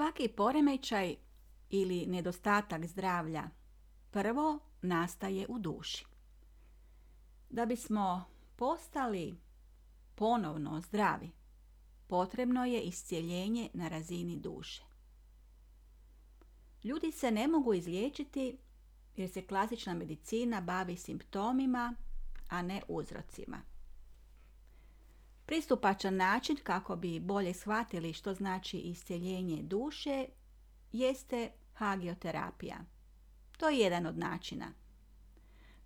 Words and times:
Svaki 0.00 0.28
poremećaj 0.28 1.16
ili 1.70 2.06
nedostatak 2.06 2.86
zdravlja 2.86 3.50
prvo 4.10 4.58
nastaje 4.82 5.46
u 5.48 5.58
duši. 5.58 6.06
Da 7.50 7.66
bismo 7.66 8.24
postali 8.56 9.36
ponovno 10.14 10.80
zdravi, 10.80 11.30
potrebno 12.06 12.64
je 12.64 12.80
iscijeljenje 12.82 13.68
na 13.74 13.88
razini 13.88 14.36
duše. 14.36 14.82
Ljudi 16.84 17.12
se 17.12 17.30
ne 17.30 17.48
mogu 17.48 17.74
izliječiti 17.74 18.58
jer 19.16 19.30
se 19.30 19.46
klasična 19.46 19.94
medicina 19.94 20.60
bavi 20.60 20.96
simptomima, 20.96 21.94
a 22.48 22.62
ne 22.62 22.82
uzrocima. 22.88 23.69
Pristupačan 25.50 26.16
način 26.16 26.56
kako 26.62 26.96
bi 26.96 27.20
bolje 27.20 27.54
shvatili 27.54 28.12
što 28.12 28.34
znači 28.34 28.78
iscijeljenje 28.78 29.62
duše 29.62 30.26
jeste 30.92 31.50
hagioterapija. 31.74 32.76
To 33.58 33.68
je 33.68 33.78
jedan 33.78 34.06
od 34.06 34.18
načina. 34.18 34.72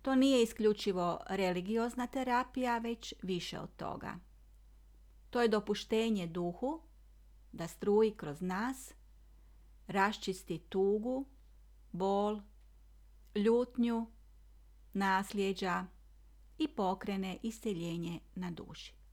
To 0.01 0.15
nije 0.15 0.43
isključivo 0.43 1.19
religiozna 1.29 2.07
terapija, 2.07 2.77
već 2.77 3.13
više 3.21 3.59
od 3.59 3.75
toga. 3.75 4.15
To 5.29 5.41
je 5.41 5.47
dopuštenje 5.47 6.27
duhu 6.27 6.81
da 7.51 7.67
struji 7.67 8.11
kroz 8.11 8.41
nas, 8.41 8.93
raščisti 9.87 10.57
tugu, 10.57 11.25
bol, 11.91 12.41
ljutnju, 13.35 14.07
nasljeđa 14.93 15.85
i 16.57 16.67
pokrene 16.67 17.37
isceljenje 17.43 18.19
na 18.35 18.51
duši. 18.51 19.04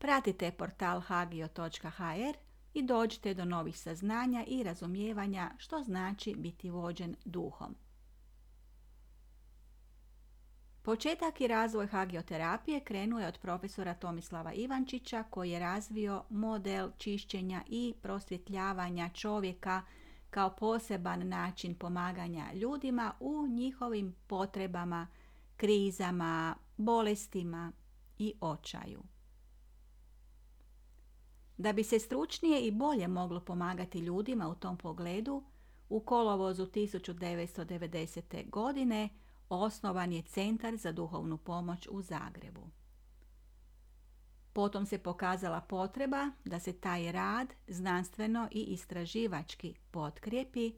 Pratite 0.00 0.50
portal 0.50 1.00
hagio.hr 1.00 2.36
i 2.74 2.82
dođite 2.82 3.34
do 3.34 3.44
novih 3.44 3.78
saznanja 3.78 4.44
i 4.46 4.62
razumijevanja 4.62 5.50
što 5.58 5.82
znači 5.82 6.34
biti 6.34 6.70
vođen 6.70 7.16
duhom. 7.24 7.74
Početak 10.82 11.40
i 11.40 11.46
razvoj 11.46 11.86
hagioterapije 11.86 12.80
krenuo 12.80 13.20
je 13.20 13.26
od 13.26 13.38
profesora 13.38 13.94
Tomislava 13.94 14.52
Ivančića 14.52 15.24
koji 15.30 15.50
je 15.50 15.58
razvio 15.58 16.24
model 16.30 16.90
čišćenja 16.98 17.62
i 17.66 17.94
prosvjetljavanja 18.02 19.08
čovjeka 19.08 19.82
kao 20.30 20.50
poseban 20.56 21.28
način 21.28 21.74
pomaganja 21.74 22.52
ljudima 22.54 23.12
u 23.20 23.46
njihovim 23.46 24.14
potrebama, 24.26 25.06
krizama, 25.56 26.54
bolestima 26.76 27.72
i 28.18 28.34
očaju. 28.40 29.02
Da 31.60 31.72
bi 31.72 31.84
se 31.84 31.98
stručnije 31.98 32.60
i 32.60 32.70
bolje 32.70 33.08
moglo 33.08 33.40
pomagati 33.40 33.98
ljudima 33.98 34.48
u 34.48 34.54
tom 34.54 34.76
pogledu, 34.76 35.42
u 35.88 36.00
kolovozu 36.00 36.66
1990. 36.66 38.50
godine 38.50 39.08
osnovan 39.48 40.12
je 40.12 40.22
Centar 40.22 40.76
za 40.76 40.92
duhovnu 40.92 41.36
pomoć 41.36 41.88
u 41.90 42.02
Zagrebu. 42.02 42.70
Potom 44.52 44.86
se 44.86 44.98
pokazala 44.98 45.60
potreba 45.60 46.30
da 46.44 46.58
se 46.58 46.72
taj 46.72 47.12
rad 47.12 47.48
znanstveno 47.68 48.48
i 48.50 48.62
istraživački 48.62 49.74
potkrijepi 49.90 50.72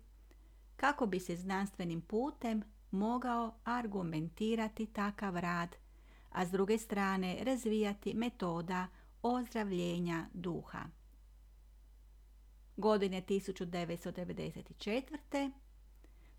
kako 0.77 1.07
bi 1.07 1.21
se 1.21 1.37
znanstvenim 1.37 2.01
putem 2.01 2.63
mogao 2.91 3.55
argumentirati 3.65 4.87
takav 4.87 5.37
rad, 5.37 5.77
a 6.31 6.47
s 6.47 6.51
druge 6.51 6.79
strane 6.79 7.39
razvijati 7.45 8.15
metoda 8.15 8.87
ozdravljenja 9.23 10.27
duha. 10.35 10.85
Godine 12.77 13.23
1994. 13.29 15.51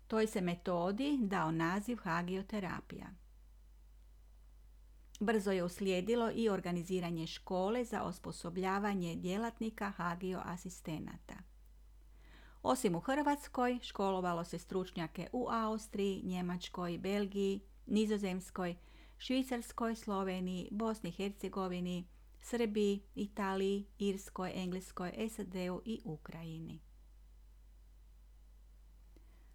toj 0.06 0.26
se 0.26 0.40
metodi 0.40 1.18
dao 1.20 1.50
naziv 1.50 1.96
hagioterapija. 1.96 3.06
Brzo 5.20 5.52
je 5.52 5.64
uslijedilo 5.64 6.30
i 6.34 6.48
organiziranje 6.48 7.26
škole 7.26 7.84
za 7.84 8.02
osposobljavanje 8.02 9.16
djelatnika 9.16 9.90
hagio 9.90 10.40
asistenata. 10.44 11.34
Osim 12.62 12.94
u 12.94 13.00
Hrvatskoj, 13.00 13.78
školovalo 13.82 14.44
se 14.44 14.58
stručnjake 14.58 15.28
u 15.32 15.46
Austriji, 15.50 16.22
Njemačkoj, 16.24 16.98
Belgiji, 16.98 17.60
Nizozemskoj, 17.86 18.76
Švicarskoj, 19.18 19.94
Sloveniji, 19.94 20.68
Bosni 20.70 21.10
i 21.10 21.12
Hercegovini, 21.12 22.04
Srbiji, 22.44 23.02
Italiji, 23.14 23.86
Irskoj, 23.98 24.52
Engleskoj, 24.54 25.28
SAD-u 25.30 25.80
i 25.84 26.00
Ukrajini. 26.04 26.80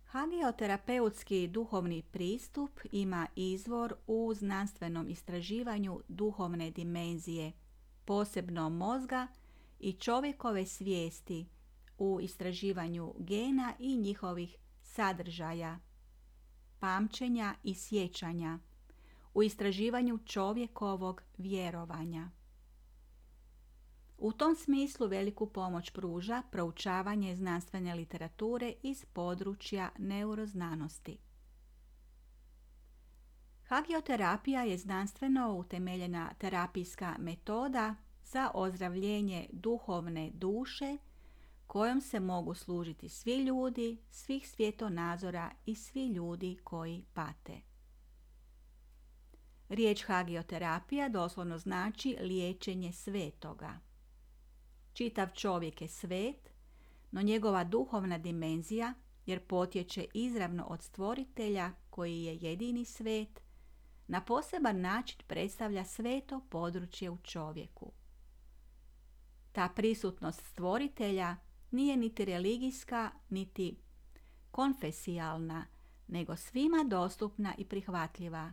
Hagioterapeutski 0.03 1.47
duhovni 1.47 2.03
pristup 2.11 2.79
ima 2.91 3.27
izvor 3.35 3.95
u 4.07 4.33
znanstvenom 4.33 5.09
istraživanju 5.09 5.99
duhovne 6.07 6.71
dimenzije, 6.71 7.51
posebno 8.05 8.69
mozga 8.69 9.27
i 9.79 9.93
čovjekove 9.93 10.65
svijesti 10.65 11.45
u 11.97 12.19
istraživanju 12.21 13.13
gena 13.17 13.73
i 13.79 13.97
njihovih 13.97 14.55
sadržaja, 14.81 15.79
pamćenja 16.79 17.55
i 17.63 17.73
sjećanja, 17.73 18.59
u 19.33 19.43
istraživanju 19.43 20.17
čovjekovog 20.25 21.23
vjerovanja. 21.37 22.38
U 24.21 24.31
tom 24.31 24.55
smislu 24.55 25.07
veliku 25.07 25.45
pomoć 25.45 25.89
pruža 25.89 26.41
proučavanje 26.51 27.35
znanstvene 27.35 27.95
literature 27.95 28.73
iz 28.83 29.05
područja 29.05 29.89
neuroznanosti. 29.97 31.17
Hagioterapija 33.63 34.63
je 34.63 34.77
znanstveno 34.77 35.53
utemeljena 35.53 36.33
terapijska 36.37 37.15
metoda 37.19 37.95
za 38.23 38.51
ozdravljenje 38.53 39.47
duhovne 39.51 40.31
duše 40.33 40.97
kojom 41.67 42.01
se 42.01 42.19
mogu 42.19 42.53
služiti 42.53 43.09
svi 43.09 43.35
ljudi, 43.35 43.97
svih 44.09 44.49
svjetonazora 44.49 45.51
i 45.65 45.75
svi 45.75 46.07
ljudi 46.07 46.57
koji 46.63 47.05
pate. 47.13 47.61
Riječ 49.69 50.05
hagioterapija 50.05 51.09
doslovno 51.09 51.57
znači 51.57 52.17
liječenje 52.21 52.93
svetoga. 52.93 53.88
Čitav 54.99 55.29
čovjek 55.33 55.81
je 55.81 55.87
svet, 55.87 56.49
no 57.11 57.21
njegova 57.21 57.63
duhovna 57.63 58.17
dimenzija, 58.17 58.93
jer 59.25 59.47
potječe 59.47 60.05
izravno 60.13 60.65
od 60.65 60.83
stvoritelja 60.83 61.71
koji 61.89 62.23
je 62.23 62.35
jedini 62.35 62.85
svet, 62.85 63.41
na 64.07 64.21
poseban 64.21 64.81
način 64.81 65.19
predstavlja 65.27 65.85
sveto 65.85 66.41
područje 66.49 67.09
u 67.09 67.17
čovjeku. 67.17 67.91
Ta 69.51 69.69
prisutnost 69.69 70.45
stvoritelja 70.45 71.35
nije 71.71 71.97
niti 71.97 72.25
religijska, 72.25 73.11
niti 73.29 73.77
konfesijalna, 74.51 75.65
nego 76.07 76.35
svima 76.35 76.85
dostupna 76.87 77.55
i 77.57 77.65
prihvatljiva, 77.65 78.51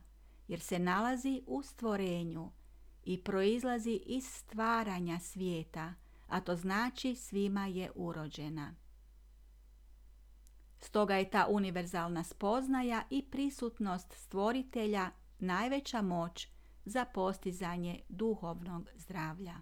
jer 0.48 0.60
se 0.60 0.78
nalazi 0.78 1.42
u 1.46 1.62
stvorenju 1.62 2.50
i 3.04 3.22
proizlazi 3.24 4.00
iz 4.06 4.24
stvaranja 4.26 5.18
svijeta– 5.18 5.94
a 6.28 6.40
to 6.40 6.56
znači 6.56 7.14
svima 7.14 7.66
je 7.66 7.90
urođena. 7.94 8.74
Stoga 10.80 11.14
je 11.16 11.30
ta 11.30 11.46
univerzalna 11.50 12.24
spoznaja 12.24 13.02
i 13.10 13.22
prisutnost 13.30 14.12
stvoritelja 14.12 15.10
najveća 15.38 16.02
moć 16.02 16.48
za 16.84 17.04
postizanje 17.04 18.00
duhovnog 18.08 18.88
zdravlja. 18.96 19.54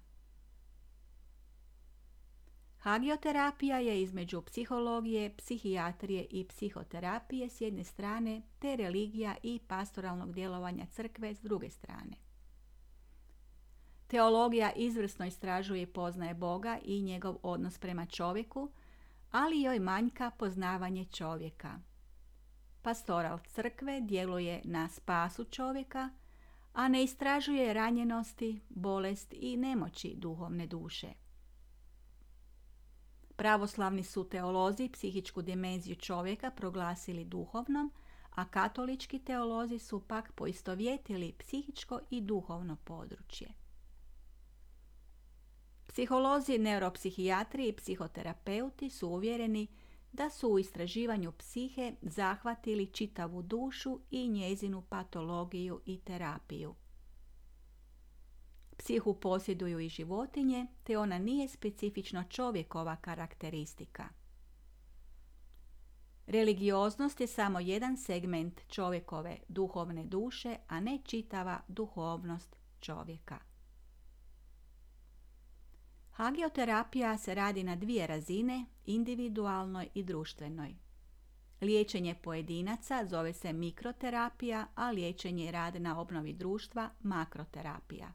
Hagioterapija 2.79 3.79
je 3.79 4.03
između 4.03 4.43
psihologije, 4.43 5.37
psihijatrije 5.37 6.27
i 6.31 6.49
psihoterapije 6.49 7.49
s 7.49 7.61
jedne 7.61 7.85
strane, 7.85 8.43
te 8.59 8.77
religija 8.77 9.37
i 9.43 9.61
pastoralnog 9.69 10.33
djelovanja 10.33 10.87
crkve 10.87 11.35
s 11.35 11.41
druge 11.41 11.71
strane. 11.71 12.24
Teologija 14.15 14.73
izvrsno 14.73 15.27
istražuje 15.27 15.83
i 15.83 15.87
poznaje 15.87 16.35
Boga 16.35 16.79
i 16.85 17.03
njegov 17.03 17.37
odnos 17.43 17.79
prema 17.79 18.07
čovjeku, 18.07 18.71
ali 19.31 19.63
joj 19.63 19.79
manjka 19.79 20.31
poznavanje 20.31 21.05
čovjeka. 21.05 21.81
Pastoral 22.83 23.39
crkve 23.39 24.01
djeluje 24.01 24.61
na 24.65 24.89
spasu 24.89 25.45
čovjeka, 25.45 26.11
a 26.73 26.89
ne 26.89 27.03
istražuje 27.05 27.75
ranjenosti, 27.75 28.61
bolest 28.69 29.35
i 29.37 29.57
nemoći 29.57 30.15
duhovne 30.17 30.67
duše. 30.67 31.09
Pravoslavni 33.37 34.03
su 34.03 34.29
teolozi 34.29 34.89
psihičku 34.93 35.43
dimenziju 35.43 35.97
čovjeka 35.97 36.51
proglasili 36.51 37.25
duhovnom, 37.25 37.93
a 38.35 38.45
katolički 38.45 39.19
teolozi 39.19 39.79
su 39.79 40.01
pak 40.01 40.33
poistovjetili 40.33 41.33
psihičko 41.39 42.01
i 42.11 42.21
duhovno 42.21 42.77
područje. 42.85 43.64
Psiholozi, 45.95 46.59
neuropsihijatri 46.59 47.69
i 47.69 47.73
psihoterapeuti 47.73 48.91
su 48.91 49.09
uvjereni 49.09 49.67
da 50.13 50.31
su 50.31 50.49
u 50.49 50.59
istraživanju 50.59 51.33
psihe 51.33 51.93
zahvatili 52.03 52.87
čitavu 52.87 53.43
dušu 53.43 54.01
i 54.11 54.29
njezinu 54.29 54.83
patologiju 54.83 55.81
i 55.87 55.99
terapiju. 55.99 56.75
Psihu 58.77 59.15
posjeduju 59.15 59.81
i 59.81 59.89
životinje, 59.89 60.67
te 60.85 60.99
ona 60.99 61.19
nije 61.19 61.49
specifično 61.49 62.25
čovjekova 62.31 62.97
karakteristika. 62.97 64.09
Religioznost 66.27 67.21
je 67.21 67.27
samo 67.27 67.61
jedan 67.61 67.97
segment 67.97 68.61
čovjekove 68.69 69.37
duhovne 69.49 70.05
duše, 70.05 70.57
a 70.69 70.81
ne 70.81 70.99
čitava 71.05 71.61
duhovnost 71.69 72.57
čovjeka. 72.81 73.54
Hagioterapija 76.15 77.19
se 77.19 77.35
radi 77.35 77.63
na 77.65 77.77
dvije 77.77 78.07
razine, 78.07 78.65
individualnoj 78.87 79.89
i 79.95 80.03
društvenoj. 80.03 80.75
Liječenje 81.61 82.15
pojedinaca 82.23 83.07
zove 83.07 83.33
se 83.33 83.53
mikroterapija, 83.53 84.67
a 84.75 84.91
liječenje 84.91 85.45
i 85.45 85.51
rad 85.51 85.83
na 85.83 86.01
obnovi 86.01 86.33
društva 86.33 86.91
makroterapija. 87.03 88.13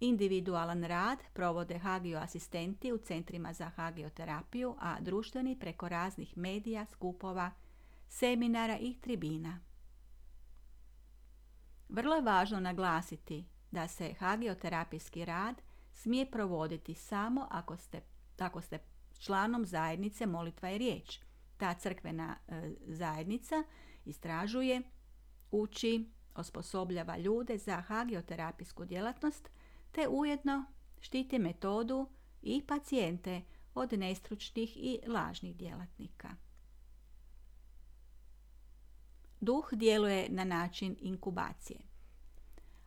Individualan 0.00 0.84
rad 0.84 1.18
provode 1.32 1.78
hagio 1.78 2.18
asistenti 2.18 2.92
u 2.92 2.98
centrima 2.98 3.52
za 3.52 3.68
hagioterapiju, 3.68 4.76
a 4.80 5.00
društveni 5.00 5.58
preko 5.58 5.88
raznih 5.88 6.36
medija, 6.36 6.86
skupova, 6.86 7.50
seminara 8.08 8.78
i 8.78 8.94
tribina. 9.00 9.60
Vrlo 11.88 12.14
je 12.14 12.22
važno 12.22 12.60
naglasiti 12.60 13.44
da 13.70 13.88
se 13.88 14.14
hagioterapijski 14.18 15.24
rad 15.24 15.62
smije 15.92 16.30
provoditi 16.30 16.94
samo 16.94 17.46
ako 17.50 17.76
ste, 17.76 18.00
ako 18.38 18.60
ste 18.60 18.78
članom 19.18 19.66
zajednice 19.66 20.26
molitva 20.26 20.70
i 20.70 20.78
riječ. 20.78 21.18
Ta 21.56 21.74
crkvena 21.74 22.36
e, 22.48 22.72
zajednica 22.86 23.64
istražuje, 24.04 24.82
uči, 25.50 26.10
osposobljava 26.34 27.16
ljude 27.16 27.58
za 27.58 27.80
hagioterapijsku 27.80 28.84
djelatnost 28.84 29.50
te 29.92 30.08
ujedno 30.08 30.64
štiti 31.00 31.38
metodu 31.38 32.08
i 32.42 32.62
pacijente 32.66 33.42
od 33.74 33.92
nestručnih 33.92 34.76
i 34.76 34.98
lažnih 35.06 35.56
djelatnika. 35.56 36.28
Duh 39.40 39.68
djeluje 39.72 40.28
na 40.28 40.44
način 40.44 40.96
inkubacije. 41.00 41.78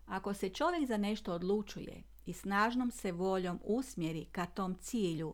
Ako 0.05 0.33
se 0.33 0.49
čovjek 0.49 0.87
za 0.87 0.97
nešto 0.97 1.33
odlučuje 1.33 2.03
i 2.25 2.33
snažnom 2.33 2.92
se 2.92 3.12
voljom 3.12 3.60
usmjeri 3.63 4.25
ka 4.25 4.45
tom 4.45 4.75
cilju, 4.75 5.33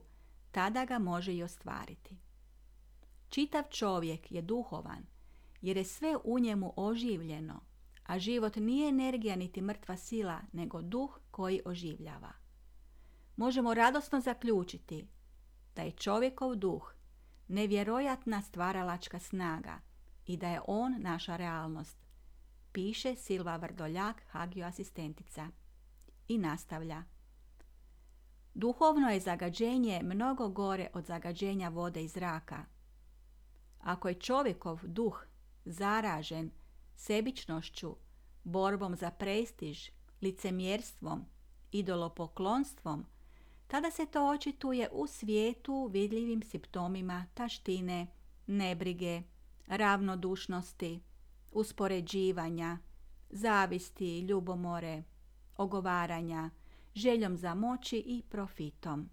tada 0.52 0.86
ga 0.86 1.00
može 1.00 1.34
i 1.34 1.44
ostvariti. 1.44 2.18
Čitav 3.30 3.64
čovjek 3.70 4.32
je 4.32 4.42
duhovan, 4.42 5.06
jer 5.62 5.78
je 5.78 5.84
sve 5.84 6.18
u 6.24 6.40
njemu 6.40 6.74
oživljeno, 6.76 7.62
a 8.04 8.20
život 8.20 8.56
nije 8.56 8.90
energija 8.90 9.36
niti 9.36 9.62
mrtva 9.62 9.98
sila, 9.98 10.40
nego 10.54 10.82
duh 10.82 11.20
koji 11.32 11.62
oživljava. 11.66 12.32
Možemo 13.36 13.74
radosno 13.74 14.20
zaključiti 14.20 15.08
da 15.76 15.82
je 15.82 15.92
čovjekov 15.92 16.56
duh 16.56 16.94
nevjerojatna 17.48 18.42
stvaralačka 18.42 19.20
snaga 19.20 19.80
i 20.26 20.38
da 20.38 20.50
je 20.50 20.62
on 20.68 20.96
naša 21.00 21.36
realnost, 21.36 21.98
piše 22.72 23.16
Silva 23.16 23.56
Vrdoljak, 23.56 24.24
Hagio 24.28 24.66
asistentica 24.66 25.48
i 26.32 26.38
nastavlja. 26.38 27.04
Duhovno 28.54 29.10
je 29.10 29.20
zagađenje 29.20 30.02
mnogo 30.04 30.50
gore 30.50 30.88
od 30.94 31.06
zagađenja 31.06 31.70
vode 31.70 32.04
i 32.04 32.08
zraka. 32.08 32.66
Ako 33.80 34.08
je 34.08 34.14
čovjekov 34.14 34.80
duh 34.84 35.26
zaražen 35.66 36.52
sebičnošću, 36.96 37.96
borbom 38.44 38.96
za 38.96 39.12
prestiž, 39.12 39.90
licemjerstvom, 40.22 41.26
idolopoklonstvom, 41.72 43.06
tada 43.68 43.92
se 43.92 44.06
to 44.06 44.30
očituje 44.30 44.90
u 44.92 45.08
svijetu 45.08 45.90
vidljivim 45.92 46.44
simptomima 46.44 47.26
taštine, 47.34 48.08
nebrige, 48.48 49.22
ravnodušnosti, 49.68 51.02
uspoređivanja, 51.52 52.78
zavisti, 53.30 54.20
ljubomore, 54.20 55.04
ogovaranja, 55.62 56.50
željom 56.96 57.38
za 57.38 57.54
moći 57.54 57.98
i 57.98 58.24
profitom. 58.30 59.10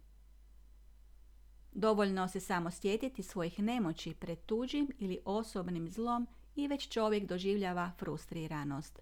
Dovoljno 1.73 2.29
se 2.29 2.41
samo 2.41 2.71
sjetiti 2.71 3.23
svojih 3.23 3.61
nemoći 3.61 4.15
pred 4.15 4.39
tuđim 4.47 4.91
ili 4.99 5.19
osobnim 5.25 5.89
zlom 5.89 6.27
i 6.57 6.69
već 6.69 6.89
čovjek 6.89 7.29
doživljava 7.29 7.93
frustriranost. 7.99 8.99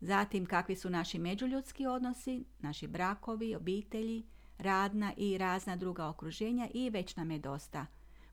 Zatim 0.00 0.46
kakvi 0.46 0.76
su 0.76 0.90
naši 0.90 1.18
međuljudski 1.18 1.86
odnosi, 1.86 2.44
naši 2.58 2.86
brakovi, 2.86 3.54
obitelji, 3.54 4.26
radna 4.58 5.12
i 5.16 5.38
razna 5.38 5.76
druga 5.76 6.08
okruženja 6.08 6.68
i 6.74 6.90
već 6.90 7.16
nam 7.16 7.30
je 7.30 7.38
dosta. 7.38 7.86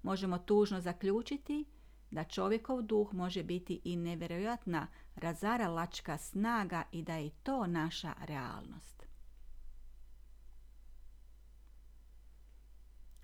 Možemo 0.03 0.37
tužno 0.37 0.81
zaključiti 0.81 1.65
da 2.13 2.23
čovjekov 2.23 2.81
duh 2.81 3.13
može 3.13 3.43
biti 3.43 3.81
i 3.83 3.95
nevjerojatna 3.95 4.87
razaralačka 5.15 6.17
snaga 6.17 6.83
i 6.91 7.01
da 7.01 7.15
je 7.15 7.29
to 7.29 7.67
naša 7.67 8.13
realnost. 8.25 9.07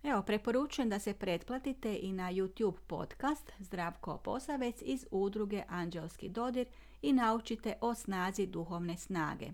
Evo, 0.03 0.21
preporučujem 0.21 0.89
da 0.89 0.99
se 0.99 1.13
pretplatite 1.13 1.99
i 2.01 2.13
na 2.13 2.31
YouTube 2.31 2.77
podcast 2.87 3.51
Zdravko 3.59 4.17
Posavec 4.17 4.81
iz 4.81 5.05
udruge 5.11 5.63
Anđelski 5.67 6.29
dodir 6.29 6.67
i 7.01 7.13
naučite 7.13 7.77
o 7.81 7.95
snazi 7.95 8.47
duhovne 8.47 8.97
snage. 8.97 9.51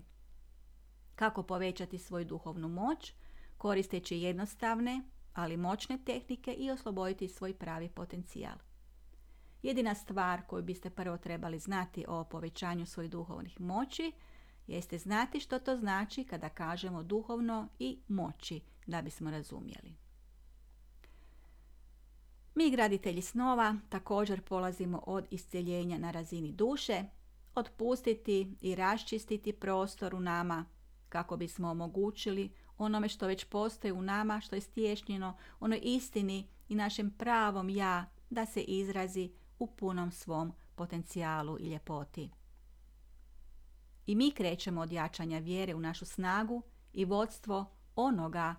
Kako 1.14 1.42
povećati 1.42 1.98
svoju 1.98 2.24
duhovnu 2.24 2.68
moć 2.68 3.12
koristeći 3.58 4.16
jednostavne, 4.16 5.02
ali 5.34 5.56
moćne 5.56 5.98
tehnike 6.04 6.52
i 6.52 6.70
osloboditi 6.70 7.28
svoj 7.28 7.54
pravi 7.54 7.88
potencijal. 7.88 8.65
Jedina 9.62 9.94
stvar 9.94 10.46
koju 10.46 10.62
biste 10.62 10.90
prvo 10.90 11.18
trebali 11.18 11.58
znati 11.58 12.04
o 12.08 12.24
povećanju 12.24 12.86
svojih 12.86 13.10
duhovnih 13.10 13.60
moći 13.60 14.12
jeste 14.66 14.98
znati 14.98 15.40
što 15.40 15.58
to 15.58 15.76
znači 15.76 16.24
kada 16.24 16.48
kažemo 16.48 17.02
duhovno 17.02 17.68
i 17.78 17.98
moći 18.08 18.60
da 18.86 19.02
bismo 19.02 19.30
razumjeli. 19.30 19.96
Mi 22.54 22.70
graditelji 22.70 23.22
snova 23.22 23.76
također 23.88 24.42
polazimo 24.42 25.02
od 25.06 25.26
isceljenja 25.30 25.98
na 25.98 26.10
razini 26.10 26.52
duše, 26.52 27.04
otpustiti 27.54 28.56
i 28.60 28.74
raščistiti 28.74 29.52
prostor 29.52 30.14
u 30.14 30.20
nama 30.20 30.64
kako 31.08 31.36
bismo 31.36 31.70
omogućili 31.70 32.50
onome 32.78 33.08
što 33.08 33.26
već 33.26 33.44
postoji 33.44 33.92
u 33.92 34.02
nama, 34.02 34.40
što 34.40 34.54
je 34.54 34.60
stješnjeno, 34.60 35.36
onoj 35.60 35.80
istini 35.82 36.48
i 36.68 36.74
našem 36.74 37.10
pravom 37.10 37.68
ja 37.70 38.06
da 38.30 38.46
se 38.46 38.62
izrazi 38.62 39.30
u 39.58 39.66
punom 39.66 40.10
svom 40.10 40.52
potencijalu 40.74 41.58
i 41.60 41.68
ljepoti. 41.68 42.30
I 44.06 44.14
mi 44.14 44.30
krećemo 44.30 44.80
od 44.80 44.92
jačanja 44.92 45.38
vjere 45.38 45.74
u 45.74 45.80
našu 45.80 46.04
snagu 46.04 46.62
i 46.92 47.04
vodstvo 47.04 47.64
onoga 47.96 48.54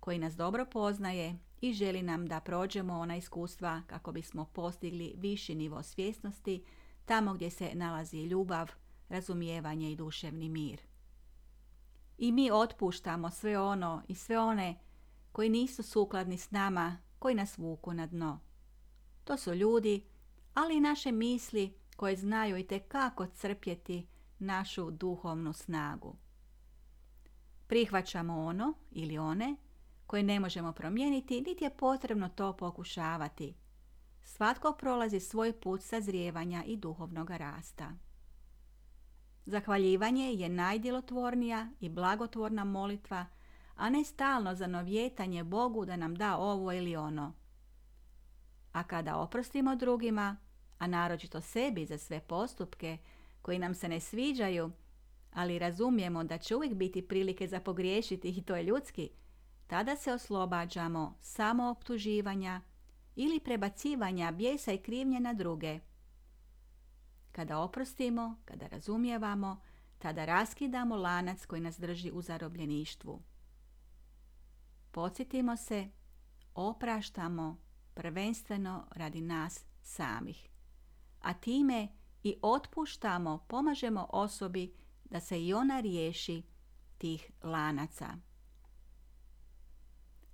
koji 0.00 0.18
nas 0.18 0.36
dobro 0.36 0.66
poznaje 0.66 1.38
i 1.60 1.72
želi 1.72 2.02
nam 2.02 2.26
da 2.26 2.40
prođemo 2.40 2.94
ona 2.94 3.16
iskustva 3.16 3.82
kako 3.86 4.12
bismo 4.12 4.44
postigli 4.44 5.14
viši 5.16 5.54
nivo 5.54 5.82
svjesnosti 5.82 6.64
tamo 7.04 7.34
gdje 7.34 7.50
se 7.50 7.70
nalazi 7.74 8.22
ljubav, 8.22 8.70
razumijevanje 9.08 9.92
i 9.92 9.96
duševni 9.96 10.48
mir. 10.48 10.80
I 12.18 12.32
mi 12.32 12.50
otpuštamo 12.50 13.30
sve 13.30 13.58
ono 13.58 14.02
i 14.08 14.14
sve 14.14 14.38
one 14.38 14.78
koji 15.32 15.48
nisu 15.48 15.82
sukladni 15.82 16.38
s 16.38 16.50
nama, 16.50 16.98
koji 17.18 17.34
nas 17.34 17.58
vuku 17.58 17.94
na 17.94 18.06
dno. 18.06 18.40
To 19.24 19.36
su 19.36 19.54
ljudi 19.54 20.04
ali 20.54 20.76
i 20.76 20.80
naše 20.80 21.12
misli 21.12 21.74
koje 21.96 22.16
znaju 22.16 22.56
i 22.56 22.66
kako 22.88 23.26
crpjeti 23.26 24.06
našu 24.38 24.90
duhovnu 24.90 25.52
snagu. 25.52 26.16
Prihvaćamo 27.66 28.44
ono 28.44 28.74
ili 28.90 29.18
one 29.18 29.56
koje 30.06 30.22
ne 30.22 30.40
možemo 30.40 30.72
promijeniti, 30.72 31.40
niti 31.40 31.64
je 31.64 31.76
potrebno 31.76 32.28
to 32.28 32.56
pokušavati. 32.56 33.54
Svatko 34.24 34.72
prolazi 34.72 35.20
svoj 35.20 35.60
put 35.60 35.82
sazrijevanja 35.82 36.64
i 36.66 36.76
duhovnog 36.76 37.30
rasta. 37.30 37.92
Zahvaljivanje 39.46 40.32
je 40.32 40.48
najdjelotvornija 40.48 41.70
i 41.80 41.88
blagotvorna 41.88 42.64
molitva, 42.64 43.26
a 43.76 43.90
ne 43.90 44.04
stalno 44.04 44.54
zanovjetanje 44.54 45.44
Bogu 45.44 45.84
da 45.84 45.96
nam 45.96 46.14
da 46.14 46.36
ovo 46.36 46.72
ili 46.72 46.96
ono. 46.96 47.32
A 48.72 48.82
kada 48.82 49.16
oprostimo 49.16 49.76
drugima, 49.76 50.36
a 50.78 50.86
naročito 50.86 51.40
sebi 51.40 51.86
za 51.86 51.98
sve 51.98 52.20
postupke 52.20 52.98
koji 53.42 53.58
nam 53.58 53.74
se 53.74 53.88
ne 53.88 54.00
sviđaju, 54.00 54.70
ali 55.32 55.58
razumijemo 55.58 56.24
da 56.24 56.38
će 56.38 56.56
uvijek 56.56 56.74
biti 56.74 57.08
prilike 57.08 57.48
za 57.48 57.60
pogriješiti 57.60 58.28
i 58.28 58.42
to 58.42 58.56
je 58.56 58.62
ljudski, 58.62 59.10
tada 59.66 59.96
se 59.96 60.12
oslobađamo 60.12 61.16
samo 61.20 61.70
optuživanja 61.70 62.60
ili 63.16 63.40
prebacivanja 63.40 64.30
bijesa 64.30 64.72
i 64.72 64.78
krivnje 64.78 65.20
na 65.20 65.32
druge. 65.32 65.80
Kada 67.32 67.58
oprostimo, 67.58 68.36
kada 68.44 68.66
razumijevamo, 68.66 69.60
tada 69.98 70.24
raskidamo 70.24 70.96
lanac 70.96 71.46
koji 71.46 71.60
nas 71.60 71.78
drži 71.78 72.10
u 72.10 72.22
zarobljeništvu. 72.22 73.22
Podsjetimo 74.90 75.56
se, 75.56 75.88
opraštamo 76.54 77.56
prvenstveno 77.94 78.86
radi 78.90 79.20
nas 79.20 79.64
samih, 79.82 80.48
a 81.20 81.34
time 81.34 81.88
i 82.22 82.36
otpuštamo, 82.42 83.44
pomažemo 83.48 84.06
osobi 84.12 84.74
da 85.04 85.20
se 85.20 85.44
i 85.44 85.54
ona 85.54 85.80
riješi 85.80 86.42
tih 86.98 87.30
lanaca. 87.42 88.08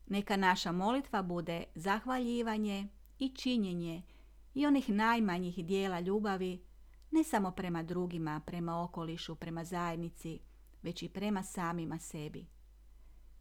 Neka 0.07 0.37
naša 0.37 0.73
molitva 0.73 1.23
bude 1.23 1.65
zahvaljivanje 1.75 2.89
i 3.19 3.29
činjenje 3.29 4.03
i 4.55 4.67
onih 4.67 4.89
najmanjih 4.89 5.67
dijela 5.67 6.01
ljubavi, 6.01 6.65
ne 7.11 7.25
samo 7.25 7.51
prema 7.51 7.83
drugima, 7.83 8.41
prema 8.47 8.83
okolišu, 8.83 9.35
prema 9.35 9.65
zajednici, 9.65 10.41
već 10.83 11.03
i 11.03 11.09
prema 11.09 11.43
samima 11.43 11.99
sebi. 11.99 12.47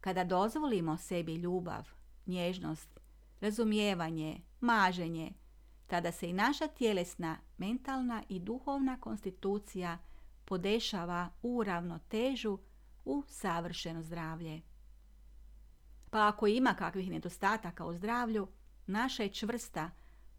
Kada 0.00 0.24
dozvolimo 0.24 0.96
sebi 0.96 1.34
ljubav, 1.34 1.88
nježnost, 2.26 3.00
razumijevanje, 3.40 4.40
maženje, 4.60 5.32
tada 5.86 6.12
se 6.12 6.30
i 6.30 6.32
naša 6.32 6.66
tjelesna, 6.66 7.36
mentalna 7.58 8.22
i 8.28 8.38
duhovna 8.38 9.00
konstitucija 9.00 9.98
podešava 10.44 11.30
u 11.42 11.64
ravnotežu 11.64 12.58
u 13.04 13.22
savršeno 13.28 14.02
zdravlje. 14.02 14.62
Pa 16.10 16.28
ako 16.28 16.46
ima 16.46 16.74
kakvih 16.74 17.10
nedostataka 17.10 17.86
u 17.86 17.92
zdravlju, 17.92 18.48
naša 18.86 19.22
je 19.22 19.28
čvrsta, 19.28 19.90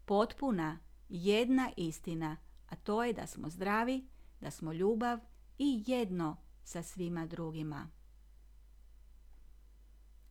potpuna, 0.04 0.78
jedna 1.08 1.70
istina, 1.76 2.36
a 2.68 2.76
to 2.76 3.04
je 3.04 3.12
da 3.12 3.26
smo 3.26 3.50
zdravi, 3.50 4.08
da 4.40 4.50
smo 4.50 4.72
ljubav 4.72 5.18
i 5.58 5.84
jedno 5.86 6.36
sa 6.64 6.82
svima 6.82 7.26
drugima. 7.26 7.90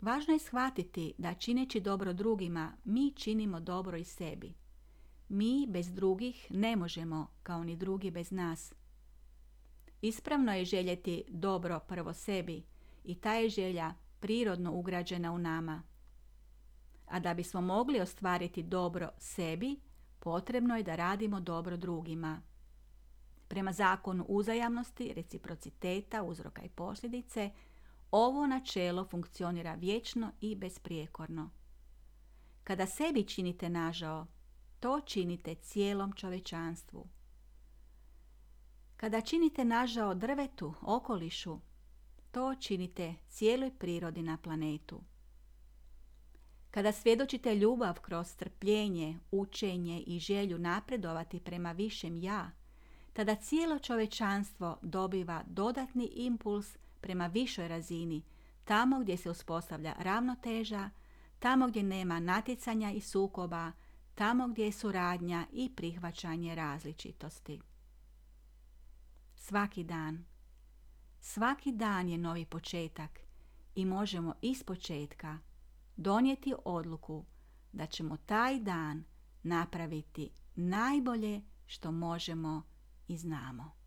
Važno 0.02 0.34
je 0.34 0.40
shvatiti 0.40 1.14
da 1.18 1.34
čineći 1.34 1.80
dobro 1.80 2.14
drugima, 2.14 2.72
mi 2.84 3.12
činimo 3.16 3.60
dobro 3.60 3.98
i 3.98 4.04
sebi. 4.04 4.54
Mi 5.30 5.68
bez 5.70 5.94
drugih 5.94 6.48
ne 6.50 6.76
možemo, 6.76 7.28
kao 7.44 7.64
ni 7.64 7.76
drugi 7.76 8.12
bez 8.12 8.32
nas. 8.32 8.74
Ispravno 10.02 10.54
je 10.54 10.66
željeti 10.66 11.24
dobro 11.28 11.80
prvo 11.80 12.14
sebi 12.14 12.64
i 13.04 13.16
ta 13.16 13.34
je 13.34 13.50
želja 13.50 13.94
prirodno 14.20 14.74
ugrađena 14.74 15.32
u 15.32 15.38
nama. 15.38 15.84
A 17.06 17.20
da 17.20 17.34
bismo 17.34 17.62
mogli 17.62 18.00
ostvariti 18.00 18.64
dobro 18.64 19.10
sebi, 19.18 19.80
potrebno 20.20 20.78
je 20.78 20.84
da 20.84 20.96
radimo 20.96 21.40
dobro 21.40 21.78
drugima. 21.78 22.42
Prema 23.48 23.72
zakonu 23.74 24.26
uzajamnosti, 24.28 25.14
reciprociteta, 25.14 26.24
uzroka 26.24 26.62
i 26.62 26.70
posljedice, 26.70 27.52
ovo 28.12 28.48
načelo 28.48 29.06
funkcionira 29.06 29.74
vječno 29.74 30.32
i 30.42 30.56
besprijekorno. 30.56 31.50
Kada 32.64 32.86
sebi 32.86 33.24
činite 33.24 33.70
nažao, 33.70 34.28
to 34.80 35.02
činite 35.02 35.56
cijelom 35.56 36.14
čovečanstvu. 36.14 37.08
Kada 38.98 39.22
činite 39.22 39.66
nažao 39.66 40.16
drvetu, 40.16 40.74
okolišu, 40.82 41.60
to 42.32 42.56
činite 42.56 43.16
cijeloj 43.28 43.72
prirodi 43.80 44.22
na 44.22 44.38
planetu. 44.38 45.02
Kada 46.72 46.92
svjedočite 46.92 47.56
ljubav 47.56 48.00
kroz 48.02 48.28
strpljenje, 48.28 49.20
učenje 49.32 50.00
i 50.00 50.20
želju 50.20 50.58
napredovati 50.60 51.40
prema 51.40 51.72
višem 51.72 52.18
ja, 52.18 52.52
tada 53.14 53.36
cijelo 53.36 53.80
čovečanstvo 53.80 54.78
dobiva 54.82 55.44
dodatni 55.48 56.06
impuls 56.06 56.78
prema 57.02 57.28
višoj 57.28 57.68
razini, 57.68 58.24
tamo 58.64 59.00
gdje 59.00 59.18
se 59.18 59.30
uspostavlja 59.30 59.94
ravnoteža, 60.00 60.90
tamo 61.40 61.68
gdje 61.68 61.84
nema 61.84 62.20
natjecanja 62.20 62.92
i 62.92 63.02
sukoba, 63.02 63.72
tamo 64.16 64.48
gdje 64.48 64.66
je 64.66 64.72
suradnja 64.72 65.46
i 65.52 65.76
prihvaćanje 65.76 66.56
različitosti. 66.56 67.62
Svaki 69.36 69.84
dan. 69.84 70.26
Svaki 71.20 71.72
dan 71.72 72.10
je 72.10 72.18
novi 72.18 72.46
početak 72.46 73.20
i 73.76 73.86
možemo 73.86 74.34
iz 74.42 74.64
početka 74.64 75.38
donijeti 75.96 76.54
odluku 76.66 77.26
da 77.72 77.86
ćemo 77.86 78.18
taj 78.18 78.60
dan 78.60 79.04
napraviti 79.44 80.30
najbolje 80.56 81.42
što 81.66 81.92
možemo 81.92 82.62
i 83.08 83.18
znamo. 83.18 83.79